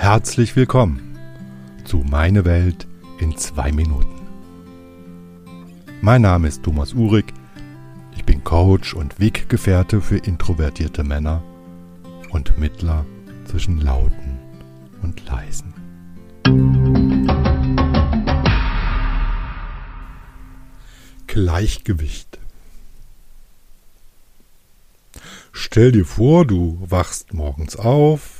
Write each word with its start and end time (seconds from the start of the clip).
Herzlich 0.00 0.56
willkommen 0.56 1.18
zu 1.84 1.98
Meine 1.98 2.46
Welt 2.46 2.88
in 3.18 3.36
zwei 3.36 3.70
Minuten. 3.70 4.26
Mein 6.00 6.22
Name 6.22 6.48
ist 6.48 6.62
Thomas 6.62 6.94
Uhrig. 6.94 7.34
Ich 8.16 8.24
bin 8.24 8.42
Coach 8.42 8.94
und 8.94 9.20
Weggefährte 9.20 10.00
für 10.00 10.16
introvertierte 10.16 11.04
Männer 11.04 11.42
und 12.30 12.56
Mittler 12.56 13.04
zwischen 13.44 13.78
Lauten 13.78 14.38
und 15.02 15.22
Leisen. 15.26 15.74
Gleichgewicht. 21.26 22.38
Stell 25.52 25.92
dir 25.92 26.06
vor, 26.06 26.46
du 26.46 26.78
wachst 26.80 27.34
morgens 27.34 27.76
auf, 27.76 28.39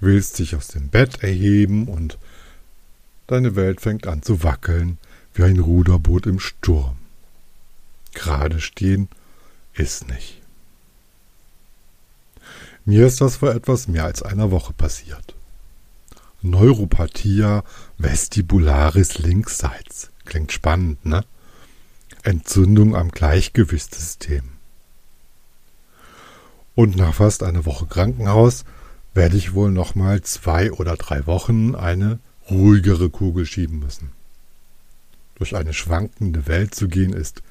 willst 0.00 0.38
dich 0.38 0.54
aus 0.56 0.68
dem 0.68 0.88
Bett 0.88 1.22
erheben 1.22 1.88
und 1.88 2.18
deine 3.26 3.56
Welt 3.56 3.80
fängt 3.80 4.06
an 4.06 4.22
zu 4.22 4.42
wackeln 4.42 4.98
wie 5.34 5.44
ein 5.44 5.58
Ruderboot 5.58 6.26
im 6.26 6.40
Sturm. 6.40 6.96
Gerade 8.14 8.60
stehen 8.60 9.08
ist 9.74 10.08
nicht. 10.08 10.40
Mir 12.84 13.06
ist 13.06 13.20
das 13.20 13.36
vor 13.36 13.54
etwas 13.54 13.86
mehr 13.86 14.04
als 14.04 14.22
einer 14.22 14.50
Woche 14.50 14.72
passiert. 14.72 15.34
Neuropathia 16.40 17.64
vestibularis 17.98 19.18
linksseits. 19.18 20.10
Klingt 20.24 20.52
spannend, 20.52 21.04
ne? 21.04 21.24
Entzündung 22.22 22.96
am 22.96 23.10
Gleichgewichtssystem. 23.10 24.44
Und 26.74 26.96
nach 26.96 27.14
fast 27.14 27.42
einer 27.42 27.66
Woche 27.66 27.86
Krankenhaus 27.86 28.64
werde 29.18 29.36
ich 29.36 29.52
wohl 29.52 29.72
noch 29.72 29.96
mal 29.96 30.22
zwei 30.22 30.70
oder 30.70 30.96
drei 30.96 31.26
Wochen 31.26 31.74
eine 31.74 32.20
ruhigere 32.48 33.10
Kugel 33.10 33.46
schieben 33.46 33.80
müssen. 33.80 34.12
Durch 35.34 35.56
eine 35.56 35.74
schwankende 35.74 36.46
Welt 36.46 36.72
zu 36.72 36.86
gehen 36.86 37.12
ist 37.12 37.42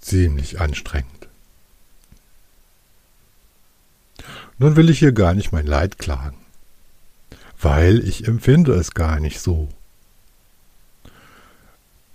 ziemlich 0.00 0.60
anstrengend. 0.60 1.28
Nun 4.58 4.76
will 4.76 4.90
ich 4.90 5.00
hier 5.00 5.10
gar 5.10 5.34
nicht 5.34 5.50
mein 5.50 5.66
Leid 5.66 5.98
klagen, 5.98 6.38
weil 7.60 8.06
ich 8.06 8.28
empfinde 8.28 8.72
es 8.74 8.94
gar 8.94 9.18
nicht 9.18 9.40
so. 9.40 9.68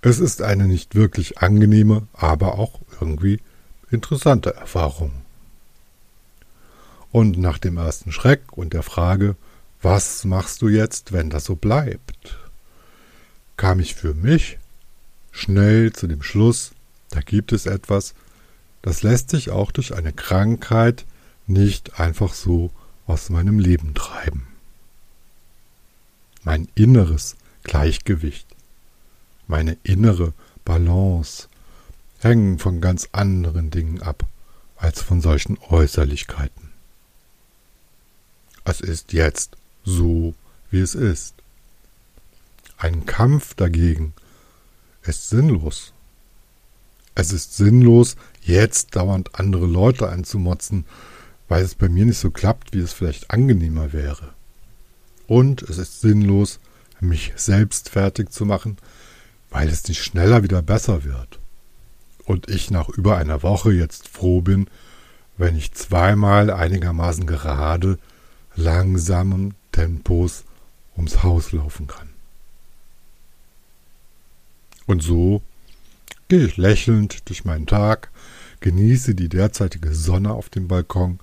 Es 0.02 0.19
ist 0.19 0.41
eine 0.41 0.65
nicht 0.65 0.95
wirklich 0.95 1.39
angenehme, 1.39 2.08
aber 2.13 2.58
auch 2.58 2.80
irgendwie 3.02 3.41
interessante 3.91 4.55
Erfahrung. 4.55 5.11
Und 7.16 7.38
nach 7.38 7.59
dem 7.59 7.77
ersten 7.77 8.11
Schreck 8.11 8.58
und 8.58 8.73
der 8.73 8.83
Frage, 8.83 9.38
was 9.81 10.25
machst 10.25 10.61
du 10.61 10.67
jetzt, 10.67 11.13
wenn 11.13 11.30
das 11.30 11.45
so 11.45 11.55
bleibt, 11.55 12.38
kam 13.55 13.80
ich 13.80 13.95
für 13.95 14.13
mich 14.13 14.59
schnell 15.31 15.93
zu 15.93 16.08
dem 16.08 16.21
Schluss, 16.21 16.73
da 17.11 17.21
gibt 17.21 17.53
es 17.53 17.67
etwas, 17.67 18.16
das 18.81 19.02
lässt 19.02 19.30
sich 19.30 19.49
auch 19.49 19.71
durch 19.71 19.95
eine 19.95 20.11
Krankheit 20.11 21.05
nicht 21.47 22.02
einfach 22.02 22.33
so 22.33 22.69
aus 23.08 23.30
meinem 23.30 23.59
Leben 23.59 23.93
treiben. 23.93 24.47
Mein 26.43 26.67
inneres 26.75 27.38
Gleichgewicht, 27.63 28.45
meine 29.47 29.77
innere 29.83 30.33
Balance 30.66 31.47
hängen 32.19 32.59
von 32.59 32.81
ganz 32.81 33.08
anderen 33.13 33.71
Dingen 33.71 34.02
ab 34.02 34.25
als 34.75 35.02
von 35.02 35.21
solchen 35.21 35.58
Äußerlichkeiten. 35.69 36.64
Es 38.66 38.81
ist 38.81 39.13
jetzt 39.13 39.55
so, 39.83 40.33
wie 40.71 40.81
es 40.81 40.95
ist. 40.95 41.35
Ein 42.77 43.05
Kampf 43.05 43.53
dagegen 43.53 44.13
ist 45.03 45.30
sinnlos. 45.30 45.94
Es 47.13 47.31
ist 47.31 47.55
sinnlos, 47.55 48.17
jetzt 48.42 48.95
dauernd 48.95 49.39
andere 49.39 49.67
Leute 49.67 50.09
anzumotzen, 50.09 50.86
weil 51.48 51.64
es 51.64 51.76
bei 51.76 51.87
mir 51.87 52.05
nicht 52.05 52.17
so 52.17 52.31
klappt, 52.31 52.73
wie 52.73 52.80
es 52.80 52.92
vielleicht 52.92 53.31
angenehmer 53.31 53.93
wäre. 53.93 54.33
Und 55.27 55.61
es 55.61 55.77
ist 55.77 56.02
sinnlos, 56.02 56.59
mich 56.99 57.33
selbst 57.36 57.89
fertig 57.89 58.32
zu 58.32 58.45
machen, 58.45 58.77
weil 59.52 59.70
es 59.70 59.87
nicht 59.87 60.03
schneller 60.03 60.43
wieder 60.43 60.61
besser 60.61 61.03
wird. 61.03 61.39
Und 62.26 62.49
ich 62.49 62.71
nach 62.71 62.89
über 62.89 63.17
einer 63.17 63.43
Woche 63.43 63.71
jetzt 63.71 64.08
froh 64.08 64.42
bin, 64.42 64.67
wenn 65.37 65.55
ich 65.55 65.73
zweimal 65.73 66.49
einigermaßen 66.49 67.27
gerade 67.27 67.99
langsamen 68.55 69.54
Tempos 69.71 70.43
ums 70.95 71.23
Haus 71.23 71.52
laufen 71.52 71.88
kann. 71.88 72.10
Und 74.86 75.02
so 75.02 75.42
gehe 76.27 76.45
ich 76.45 76.58
lächelnd 76.58 77.27
durch 77.27 77.45
meinen 77.45 77.67
Tag, 77.67 78.11
genieße 78.60 79.15
die 79.15 79.30
derzeitige 79.30 79.94
Sonne 79.94 80.32
auf 80.33 80.49
dem 80.49 80.67
Balkon, 80.67 81.20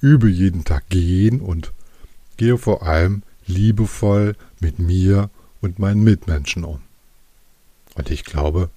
übe 0.00 0.28
jeden 0.28 0.64
Tag 0.64 0.88
gehen 0.88 1.40
und 1.40 1.72
gehe 2.36 2.58
vor 2.58 2.82
allem 2.82 3.22
liebevoll 3.46 4.36
mit 4.60 4.78
mir 4.78 5.30
und 5.60 5.78
meinen 5.78 6.02
Mitmenschen 6.02 6.64
um. 6.64 6.80
Und 7.94 8.10
ich 8.10 8.24
glaube, 8.24 8.70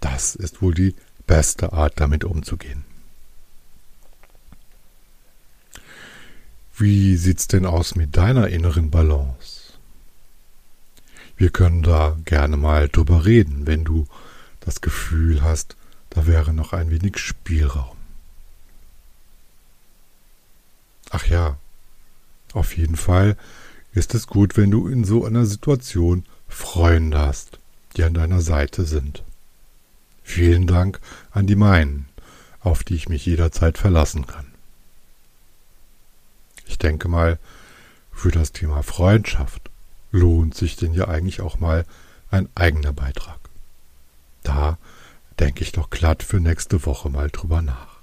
das 0.00 0.34
ist 0.34 0.62
wohl 0.62 0.74
die 0.74 0.94
beste 1.26 1.72
Art, 1.72 1.94
damit 1.96 2.24
umzugehen. 2.24 2.84
Wie 6.80 7.16
sieht's 7.16 7.48
denn 7.48 7.66
aus 7.66 7.96
mit 7.96 8.16
deiner 8.16 8.46
inneren 8.46 8.88
Balance? 8.88 9.72
Wir 11.36 11.50
können 11.50 11.82
da 11.82 12.16
gerne 12.24 12.56
mal 12.56 12.88
drüber 12.88 13.24
reden, 13.24 13.66
wenn 13.66 13.84
du 13.84 14.06
das 14.60 14.80
Gefühl 14.80 15.42
hast, 15.42 15.76
da 16.10 16.28
wäre 16.28 16.52
noch 16.52 16.72
ein 16.72 16.90
wenig 16.90 17.18
Spielraum. 17.18 17.96
Ach 21.10 21.26
ja, 21.26 21.56
auf 22.52 22.76
jeden 22.76 22.96
Fall 22.96 23.36
ist 23.92 24.14
es 24.14 24.28
gut, 24.28 24.56
wenn 24.56 24.70
du 24.70 24.86
in 24.86 25.02
so 25.02 25.24
einer 25.24 25.46
Situation 25.46 26.26
Freunde 26.46 27.18
hast, 27.18 27.58
die 27.96 28.04
an 28.04 28.14
deiner 28.14 28.40
Seite 28.40 28.84
sind. 28.84 29.24
Vielen 30.22 30.68
Dank 30.68 31.00
an 31.32 31.48
die 31.48 31.56
meinen, 31.56 32.08
auf 32.60 32.84
die 32.84 32.94
ich 32.94 33.08
mich 33.08 33.26
jederzeit 33.26 33.78
verlassen 33.78 34.28
kann. 34.28 34.46
Ich 36.78 36.82
denke 36.82 37.08
mal, 37.08 37.40
für 38.12 38.30
das 38.30 38.52
Thema 38.52 38.84
Freundschaft 38.84 39.68
lohnt 40.12 40.54
sich 40.54 40.76
denn 40.76 40.94
ja 40.94 41.08
eigentlich 41.08 41.40
auch 41.40 41.58
mal 41.58 41.84
ein 42.30 42.48
eigener 42.54 42.92
Beitrag. 42.92 43.40
Da 44.44 44.78
denke 45.40 45.64
ich 45.64 45.72
doch 45.72 45.90
glatt 45.90 46.22
für 46.22 46.38
nächste 46.38 46.86
Woche 46.86 47.10
mal 47.10 47.30
drüber 47.30 47.62
nach. 47.62 47.97